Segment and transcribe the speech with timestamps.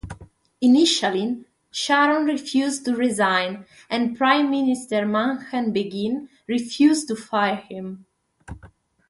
[0.61, 8.07] Initially, Sharon refused to resign, and Prime Minister Menachem Begin refused to fire him.